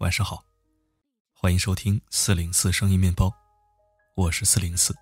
[0.00, 0.42] 晚上好，
[1.34, 3.30] 欢迎收听四零四声音面包，
[4.16, 4.96] 我是四零四。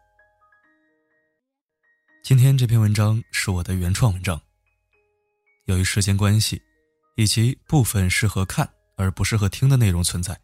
[2.24, 4.41] 今天这篇文章是我的原创文章。
[5.66, 6.61] 由于时间关系，
[7.14, 10.37] 以及部分适合看而不适合听的内容存在，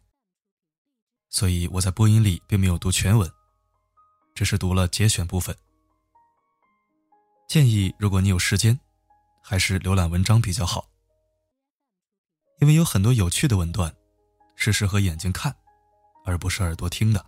[1.27, 3.29] 所以我在播音里并没有读全文，
[4.33, 5.53] 只是读了节选部分。
[7.49, 8.79] 建议如果你有时间，
[9.43, 10.87] 还是浏览文章比较好，
[12.61, 13.93] 因为有很多有趣的文段。
[14.55, 15.55] 是适合眼睛看，
[16.25, 17.25] 而不是耳朵听的。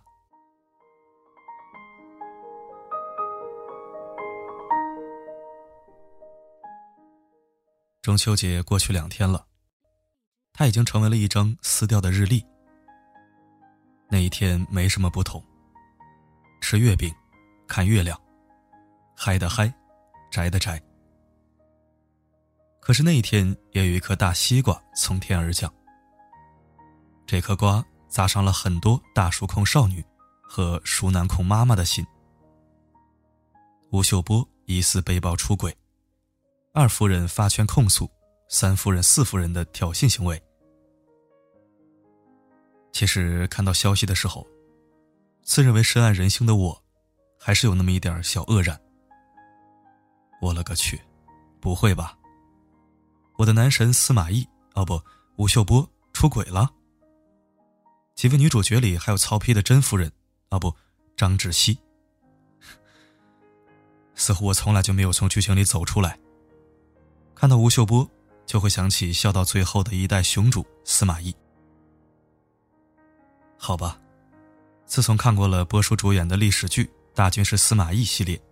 [8.00, 9.46] 中秋节过去两天了，
[10.54, 12.44] 它已经成为了一张撕掉的日历。
[14.08, 15.44] 那一天没什么不同，
[16.62, 17.14] 吃月饼，
[17.66, 18.18] 看月亮，
[19.14, 19.70] 嗨的嗨，
[20.30, 20.82] 宅的宅。
[22.80, 25.70] 可是那一天也有一颗大西瓜从天而降。
[27.28, 30.02] 这颗瓜砸伤了很多大叔控少女
[30.40, 32.02] 和熟男控妈妈的心。
[33.90, 35.76] 吴秀波疑似被曝出轨，
[36.72, 38.10] 二夫人发圈控诉
[38.48, 40.42] 三夫人、四夫人的挑衅行为。
[42.92, 44.46] 其实看到消息的时候，
[45.42, 46.82] 自认为深谙人性的我，
[47.38, 48.80] 还是有那么一点小愕然。
[50.40, 50.98] 我勒个去，
[51.60, 52.16] 不会吧？
[53.36, 54.98] 我的男神司马懿哦不，
[55.36, 56.72] 吴秀波出轨了？
[58.18, 60.10] 几位女主角里还有曹丕的甄夫人，
[60.48, 60.74] 啊不，
[61.16, 61.78] 张芷溪。
[64.16, 66.18] 似乎我从来就没有从剧情里走出来。
[67.32, 68.10] 看到吴秀波，
[68.44, 71.32] 就会想起笑到最后的一代雄主司马懿。
[73.56, 74.00] 好吧，
[74.84, 76.82] 自从看过了波叔主演的历史剧
[77.14, 78.42] 《大军师司马懿》系列，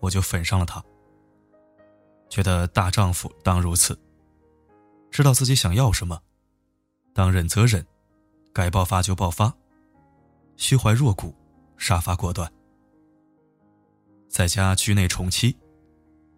[0.00, 0.82] 我就粉上了他。
[2.30, 3.94] 觉得大丈夫当如此，
[5.10, 6.18] 知道自己想要什么，
[7.12, 7.86] 当忍则忍。
[8.52, 9.54] 该爆发就爆发，
[10.56, 11.34] 虚怀若谷，
[11.78, 12.52] 杀伐果断。
[14.28, 15.56] 在家居内宠妻，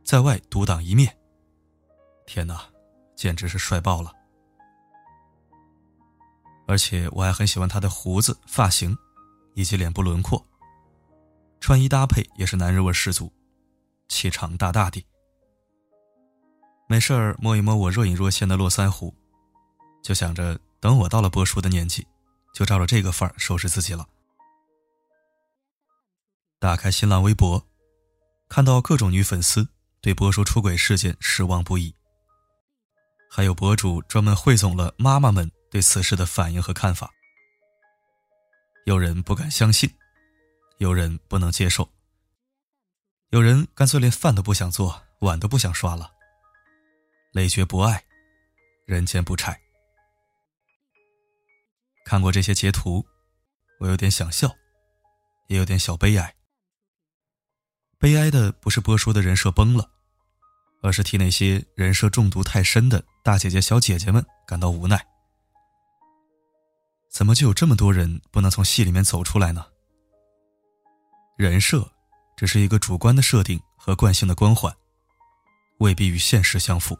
[0.04, 1.16] 在外独当一面。
[2.24, 2.64] 天哪，
[3.16, 4.12] 简直是帅爆了！
[6.66, 8.96] 而且我还很喜欢他的胡子、发型，
[9.54, 10.44] 以及脸部轮廓。
[11.60, 13.32] 穿衣搭配也是男人味十足，
[14.08, 15.04] 气场大大的。
[16.88, 19.12] 没事儿摸一摸我若隐若现的络腮胡，
[20.00, 20.56] 就想着。
[20.84, 22.06] 等我到了波叔的年纪，
[22.52, 24.06] 就照着这个范儿收拾自己了。
[26.58, 27.66] 打开新浪微博，
[28.50, 29.66] 看到各种女粉丝
[30.02, 31.94] 对波叔出轨事件失望不已，
[33.30, 37.10] 还有博主专门汇总了妈妈们对此事的反应和看法。
[38.84, 39.90] 有人不敢相信，
[40.76, 41.88] 有人不能接受，
[43.30, 46.12] 有人干脆连饭都不想做，碗都不想刷了。
[47.32, 48.04] 累觉不爱，
[48.84, 49.63] 人间不拆。
[52.04, 53.04] 看过这些截图，
[53.80, 54.54] 我有点想笑，
[55.48, 56.34] 也有点小悲哀。
[57.98, 59.90] 悲哀的不是波叔的人设崩了，
[60.82, 65.04] 而是替那些人设中毒太深的大姐姐、小姐姐们感到无奈。
[67.10, 69.64] 怎么就有这么多人不能从戏里面走出来呢？
[71.38, 71.90] 人设
[72.36, 74.72] 只是一个主观的设定和惯性的光环，
[75.78, 76.98] 未必与现实相符。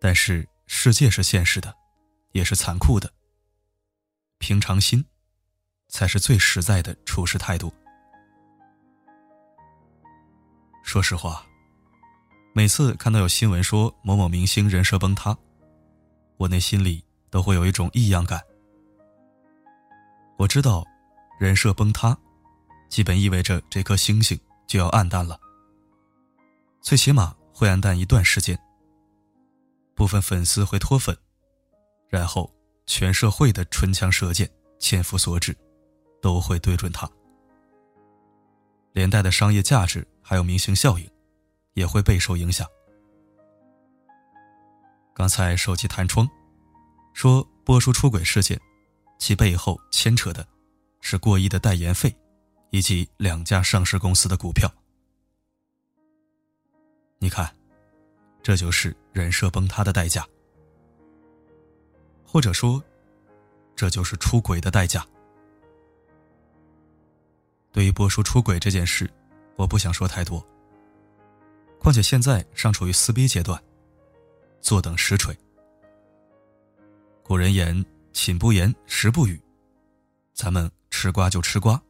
[0.00, 1.72] 但是世界是现实的，
[2.32, 3.12] 也是残酷的。
[4.40, 5.04] 平常心，
[5.88, 7.72] 才是最实在的处事态度。
[10.82, 11.46] 说实话，
[12.54, 15.36] 每次看到有新闻说某某明星人设崩塌，
[16.38, 18.42] 我内心里都会有一种异样感。
[20.38, 20.84] 我知道，
[21.38, 22.16] 人设崩塌，
[22.88, 25.38] 基本意味着这颗星星就要暗淡了。
[26.80, 28.58] 最起码会暗淡一段时间，
[29.94, 31.14] 部分粉丝会脱粉，
[32.08, 32.50] 然后。
[32.90, 35.56] 全社会的唇枪舌剑、千夫所指，
[36.20, 37.08] 都会对准他，
[38.92, 41.08] 连带的商业价值还有明星效应，
[41.74, 42.66] 也会备受影响。
[45.14, 46.28] 刚才手机弹窗，
[47.14, 48.60] 说波叔出轨事件，
[49.20, 50.44] 其背后牵扯的，
[51.00, 52.12] 是过亿的代言费，
[52.70, 54.68] 以及两家上市公司的股票。
[57.20, 57.54] 你看，
[58.42, 60.26] 这就是人设崩塌的代价。
[62.32, 62.80] 或者说，
[63.80, 65.02] 这就是出轨的代价。
[67.72, 69.10] 对于波叔出轨这件事，
[69.56, 70.46] 我不想说太多。
[71.78, 73.58] 况且现在尚处于撕逼阶段，
[74.60, 75.34] 坐等实锤。
[77.22, 77.82] 古人言
[78.12, 79.40] ：“寝不言，食不语。”
[80.36, 81.82] 咱们吃瓜就吃瓜，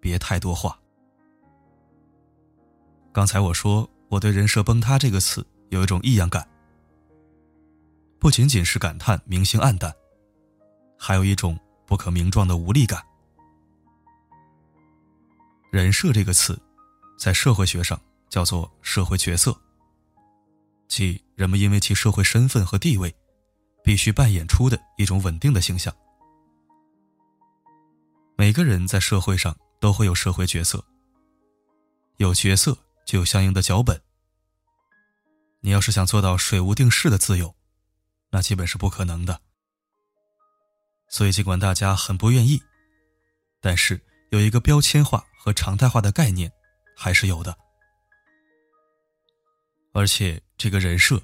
[0.00, 0.78] 别太多话。
[3.14, 6.46] 刚才我说我对“人设崩塌”这个词有一种异样感。
[8.18, 9.90] 不仅仅是感叹明星暗淡，
[11.06, 13.04] 还有一种不可名状的无力感。
[15.70, 16.58] 人设这个词，
[17.18, 19.54] 在社会学上叫做社会角色，
[20.88, 23.14] 即人们因为其社会身份和地位，
[23.82, 25.94] 必须扮演出的一种稳定的形象。
[28.34, 30.82] 每个人在社会上都会有社会角色，
[32.16, 34.00] 有角色就有相应的脚本。
[35.60, 37.54] 你要是想做到水无定势的自由，
[38.30, 39.42] 那基本是不可能的。
[41.08, 42.60] 所以，尽管大家很不愿意，
[43.60, 46.50] 但是有一个标签化和常态化的概念
[46.96, 47.56] 还是有的。
[49.92, 51.22] 而且，这个人设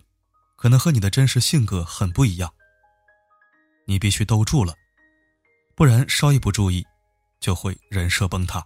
[0.57, 2.53] 可能和你的真实性格很不一样。
[3.87, 4.75] 你必须兜住了，
[5.75, 6.87] 不然稍一不注意，
[7.41, 8.65] 就会人设崩塌。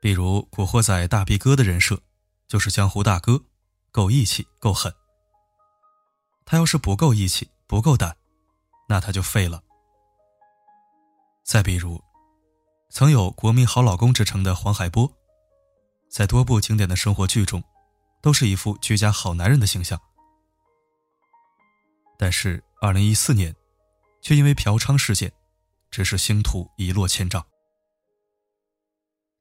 [0.00, 2.00] 比如《古惑仔》大逼哥的人设，
[2.46, 3.42] 就是江湖大哥。
[3.90, 4.92] 够义气，够狠。
[6.44, 8.14] 他要是不够义气，不够胆，
[8.88, 9.62] 那他就废了。
[11.44, 12.02] 再比如，
[12.90, 15.12] 曾有“国民好老公”之称的黄海波，
[16.10, 17.62] 在多部经典的生活剧中，
[18.20, 20.00] 都是一副居家好男人的形象。
[22.18, 23.54] 但是，二零一四年，
[24.22, 25.32] 却因为嫖娼事件，
[25.90, 27.44] 只是星途一落千丈。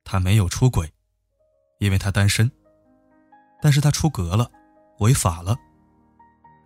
[0.03, 0.93] 他没有出轨，
[1.79, 2.51] 因为他单身。
[3.61, 4.51] 但是他出格了，
[4.99, 5.57] 违法了，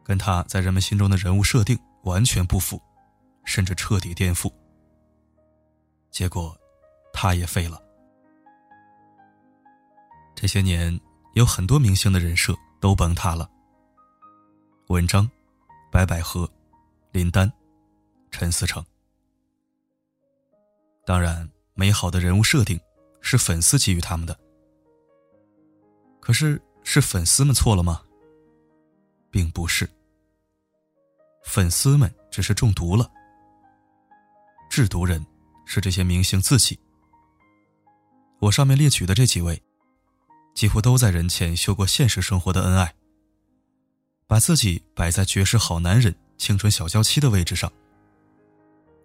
[0.03, 1.79] 跟他在人们心中的人物设定
[2.09, 2.81] 完全不符，
[3.45, 4.51] 甚至彻底颠覆。
[6.09, 6.57] 结果，
[7.13, 7.79] 他也废了。
[10.35, 10.99] 这些年
[11.35, 13.47] 有很多明星的人设都崩塌了。
[14.87, 15.29] 文章、
[15.91, 16.49] 白百合、
[17.11, 17.51] 林丹、
[18.31, 18.83] 陈思诚。
[21.05, 22.79] 当然，美好的人物设定
[23.21, 24.37] 是粉丝给予他们的，
[26.19, 26.59] 可是。
[26.81, 28.01] 是粉丝们错了吗？
[29.29, 29.87] 并不是，
[31.49, 33.11] 粉丝们只是中毒了。
[34.69, 35.25] 制毒人
[35.65, 36.79] 是这些明星自己。
[38.39, 39.59] 我上面列举的这几位，
[40.53, 42.93] 几乎都在人前秀过现实生活的恩爱，
[44.27, 47.69] 把自己摆在绝世好男人、青春小娇妻的位置上，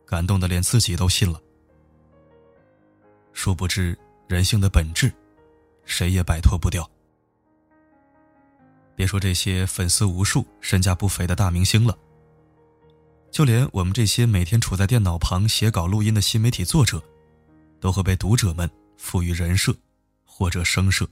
[0.06, 1.40] 感动的连自己都信了。
[3.32, 3.98] 殊不知，
[4.28, 5.10] 人性的本质，
[5.86, 6.88] 谁也摆脱不掉。
[8.94, 11.98] 别说这些粉丝无数、身价不菲的大明星了，
[13.34, 17.02] 就连我们这些每天处在电脑旁写稿录音的新媒体作者，
[17.80, 19.74] 都会被读者们赋予人设
[20.24, 21.04] 或者声设。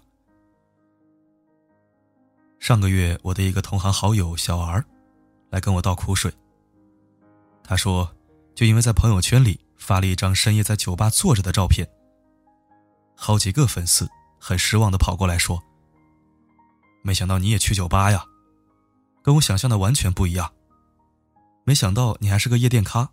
[2.61, 4.85] 上个月，我的一个同行好友小儿
[5.51, 6.33] 来跟我倒苦水。
[7.65, 8.09] 他说，
[8.55, 11.85] 就因为在朋友圈里发了一张深夜在酒吧坐着的照片，
[13.17, 14.09] 好几个粉丝
[14.39, 15.61] 很失望的跑过来说。
[17.03, 18.25] 没想到你也去酒吧呀，
[19.25, 20.53] 跟我想象的完全不一样。
[21.65, 23.13] 没想到你还是个夜店咖。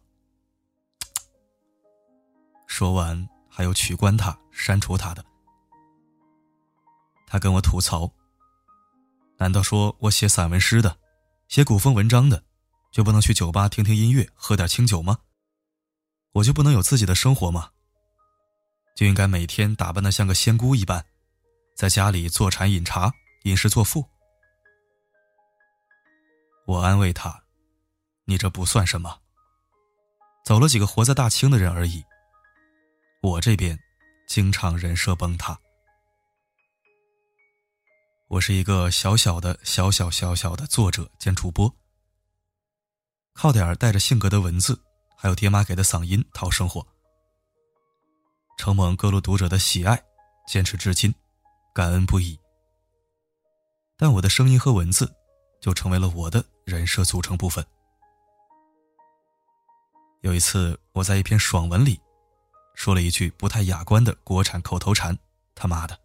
[2.67, 5.25] 说完，还有取关他、删除他的。
[7.27, 8.11] 他跟我吐槽
[9.37, 10.97] ：“难道说我写散文诗的、
[11.47, 12.43] 写古风文章的，
[12.91, 15.19] 就不能去酒吧听听音乐、喝点清酒吗？
[16.33, 17.71] 我就不能有自己的生活吗？
[18.95, 21.05] 就应该每天打扮的像个仙姑一般，
[21.75, 23.13] 在家里坐禅饮茶？”
[23.43, 24.05] 吟诗作赋，
[26.65, 27.43] 我安慰他
[28.29, 29.21] ：“你这不算什么，
[30.45, 32.05] 走了几个活在大清的人而已。
[33.23, 33.75] 我这边
[34.27, 35.59] 经常人设崩塌。
[38.27, 41.73] 我是一个小小的、小小小小的作者兼主播，
[43.33, 44.79] 靠点带着性格的文字，
[45.17, 46.85] 还有爹妈给的嗓音讨生活，
[48.59, 49.99] 承蒙各路读者的喜爱，
[50.47, 51.11] 坚持至今，
[51.73, 52.39] 感恩不已。”
[53.97, 55.11] 但我的声音和文字，
[55.59, 57.65] 就成为了我的人设组成部分。
[60.21, 61.97] 有一次，我在一篇爽文里，
[62.75, 65.17] 说了一句不太雅观的国产口头禅
[65.55, 65.97] ：“他妈的！”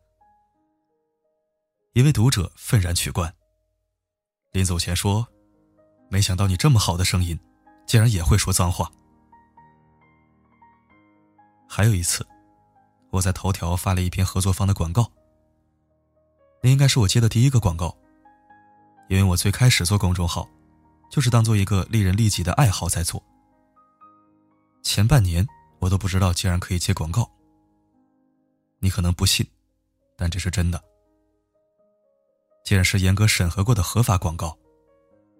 [1.95, 3.35] 一位读者愤然取关，
[4.53, 5.27] 临走前说
[6.09, 7.37] ：“没想到你这么好的声音，
[7.89, 8.89] 竟然也会说脏话。”
[11.69, 12.25] 还有一次，
[13.11, 15.11] 我在头条发了一篇合作方的广告。
[16.63, 17.97] 那应该是我接的第一个广告，
[19.09, 20.49] 因为我最开始做公众号，
[21.11, 23.21] 就是当做一个利人利己的爱好在做。
[24.85, 25.45] 前半年
[25.81, 27.29] 我都不知道竟然可以接广告。
[28.79, 29.45] 你可能不信，
[30.17, 30.81] 但这是真的。
[32.63, 34.57] 既然是严格审核过的合法广告，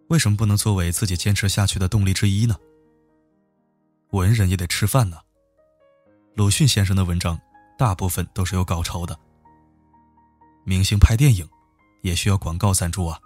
[0.09, 2.57] 为什么不能作为自己坚持下去的动力之一呢？
[4.11, 5.21] 文人也得吃饭呢。
[6.35, 7.39] 鲁迅先生的文章
[7.79, 9.17] 大部分都是有稿酬的。
[10.65, 11.49] 明星拍电影，
[12.03, 13.21] 也需要广告赞助啊。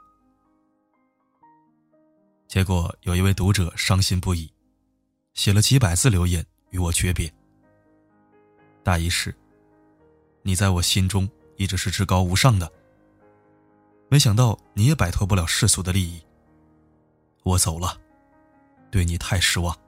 [2.49, 4.53] 结果有一位读者伤心不已，
[5.39, 7.33] 写了几百字留言与我诀别。
[8.83, 9.33] 大意是：
[10.43, 12.69] 你在我心中一直是至高无上的。
[14.09, 16.21] 没想到你也摆脱不了世俗的利益。
[17.45, 17.97] 我走了，
[18.91, 19.79] 对你太失望。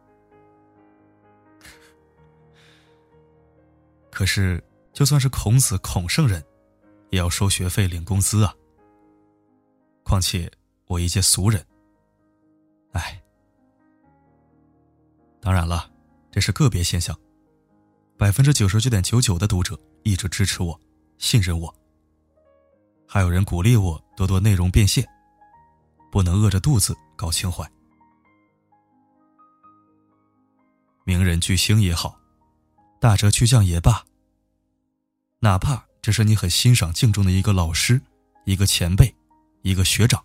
[4.09, 6.40] 可是，就算是孔子孔圣人，
[7.11, 8.54] 也要收学费领工资啊。
[10.04, 10.49] 况且
[10.87, 11.66] 我一介俗人，
[12.92, 13.21] 哎。
[15.40, 15.90] 当然了，
[16.30, 17.18] 这是个别现象。
[18.18, 20.78] 百分之九十九点九九的读者一直支持我，
[21.16, 21.75] 信任我。
[23.06, 25.04] 还有人鼓励我多多内容变现，
[26.12, 27.68] 不能饿着肚子搞情怀。
[31.04, 32.20] 名人巨星也好，
[33.00, 34.04] 大哲巨匠也罢，
[35.38, 38.00] 哪怕只是你很欣赏敬重的一个老师、
[38.44, 39.12] 一个前辈、
[39.62, 40.23] 一个学长，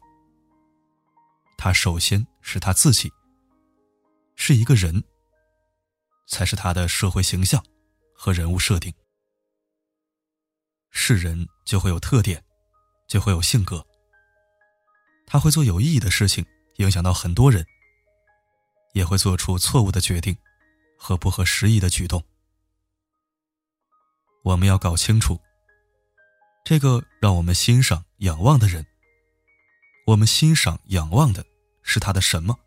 [1.58, 3.10] 他首先是他自己。
[4.36, 5.04] 是一个人，
[6.28, 7.64] 才是他的社会形象
[8.14, 8.94] 和人物设定。
[10.92, 12.44] 是人就会有特点，
[13.08, 13.86] 就会有性格。
[15.28, 16.46] 他会做有意义的事情，
[16.78, 17.66] 影响到很多人，
[18.94, 20.38] 也会做出错误的决定
[20.98, 22.24] 和不合时宜的举动。
[24.44, 25.40] 我们要搞清楚，
[26.64, 28.86] 这个让我们欣赏、仰望的人，
[30.06, 31.44] 我们欣赏、仰望的
[31.82, 32.58] 是他的什么？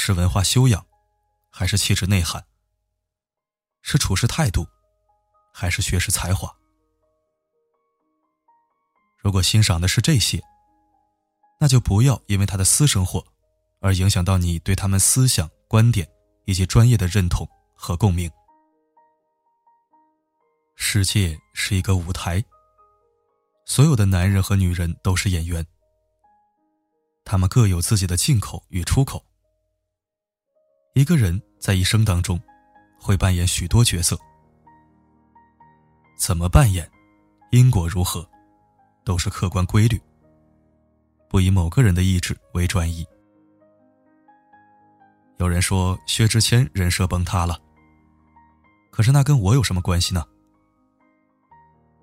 [0.00, 0.86] 是文化修养，
[1.50, 2.46] 还是气质内涵？
[3.82, 4.64] 是处事态度，
[5.52, 6.56] 还是学识才华？
[9.18, 10.40] 如果欣赏的是这些，
[11.58, 13.22] 那就不要因为他的私生活
[13.80, 16.08] 而影响到你对他们思想观点
[16.44, 18.30] 以及专业的认同和共鸣。
[20.76, 22.42] 世界是一个舞台，
[23.66, 25.66] 所有的男人和女人都是演员，
[27.24, 29.24] 他们各有自己的进口与出口。
[30.98, 32.40] 一个人在一生当中，
[32.98, 34.18] 会扮演许多角色。
[36.18, 36.90] 怎么扮演，
[37.52, 38.28] 因果如何，
[39.04, 39.96] 都是客观规律。
[41.28, 43.06] 不以某个人的意志为转移。
[45.36, 47.56] 有人说薛之谦人设崩塌了，
[48.90, 50.26] 可是那跟我有什么关系呢？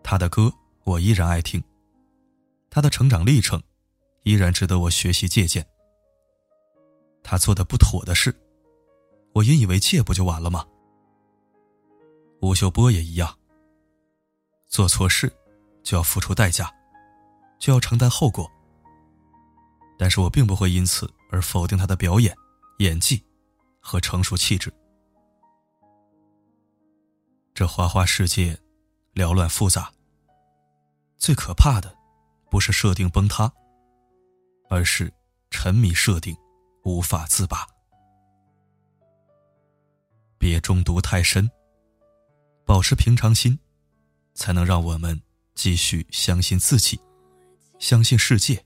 [0.03, 0.49] 他的歌
[0.85, 1.61] 我依然爱听，
[2.69, 3.61] 他的成长历程
[4.23, 5.67] 依然值得我学习借鉴。
[7.21, 8.33] 他做的不妥的事。
[9.35, 10.65] 我引以为戒不就完了吗？
[12.41, 13.37] 吴秀波也一样。
[14.69, 15.29] 做错事，
[15.83, 16.73] 就要付出代价，
[17.59, 18.49] 就要承担后果。
[19.99, 22.33] 但是我并不会因此而否定他的表演、
[22.79, 23.21] 演技
[23.81, 24.73] 和成熟气质。
[27.53, 28.57] 这花花世界，
[29.15, 29.91] 缭乱复杂。
[31.17, 31.93] 最可怕的，
[32.49, 33.51] 不是设定崩塌，
[34.69, 35.13] 而是
[35.49, 36.33] 沉迷设定，
[36.85, 37.67] 无法自拔。
[40.65, 41.47] 中毒太深，
[42.65, 43.59] 保持平常心，
[44.33, 45.21] 才能让我们
[45.53, 46.99] 继续相信自己，
[47.77, 48.65] 相信世界，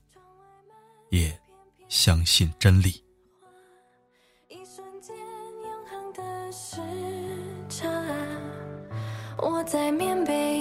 [1.10, 1.38] 也
[1.90, 3.04] 相信真理。
[4.48, 6.78] 一瞬间永恒的时
[7.68, 7.86] 差
[9.36, 10.59] 我在棉被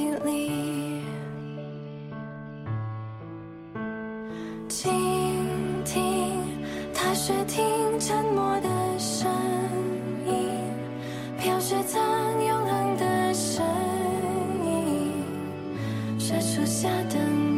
[16.31, 17.48] 我面对寒